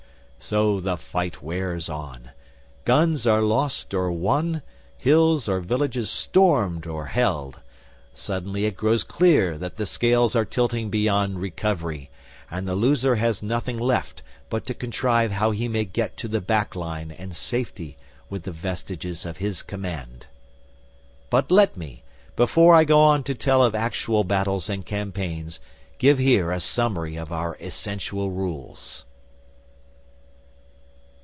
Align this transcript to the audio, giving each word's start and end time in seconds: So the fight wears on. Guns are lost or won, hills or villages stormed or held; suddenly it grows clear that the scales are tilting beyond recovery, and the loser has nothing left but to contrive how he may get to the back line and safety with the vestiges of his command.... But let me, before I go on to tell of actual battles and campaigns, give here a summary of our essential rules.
So 0.43 0.79
the 0.81 0.97
fight 0.97 1.41
wears 1.43 1.87
on. 1.87 2.31
Guns 2.83 3.27
are 3.27 3.41
lost 3.43 3.93
or 3.93 4.11
won, 4.11 4.63
hills 4.97 5.47
or 5.47 5.59
villages 5.61 6.09
stormed 6.09 6.87
or 6.87 7.05
held; 7.05 7.61
suddenly 8.15 8.65
it 8.65 8.75
grows 8.75 9.03
clear 9.05 9.55
that 9.59 9.77
the 9.77 9.85
scales 9.85 10.35
are 10.35 10.43
tilting 10.43 10.89
beyond 10.89 11.39
recovery, 11.39 12.09
and 12.49 12.67
the 12.67 12.75
loser 12.75 13.15
has 13.17 13.43
nothing 13.43 13.77
left 13.77 14.23
but 14.49 14.65
to 14.65 14.73
contrive 14.73 15.31
how 15.31 15.51
he 15.51 15.67
may 15.67 15.85
get 15.85 16.17
to 16.17 16.27
the 16.27 16.41
back 16.41 16.75
line 16.75 17.11
and 17.11 17.35
safety 17.35 17.95
with 18.29 18.41
the 18.43 18.51
vestiges 18.51 19.27
of 19.27 19.37
his 19.37 19.61
command.... 19.61 20.25
But 21.29 21.51
let 21.51 21.77
me, 21.77 22.03
before 22.35 22.73
I 22.75 22.83
go 22.83 22.99
on 22.99 23.23
to 23.25 23.35
tell 23.35 23.63
of 23.63 23.75
actual 23.75 24.23
battles 24.23 24.69
and 24.71 24.83
campaigns, 24.85 25.59
give 25.99 26.17
here 26.17 26.51
a 26.51 26.59
summary 26.59 27.15
of 27.15 27.31
our 27.31 27.57
essential 27.61 28.31
rules. 28.31 29.05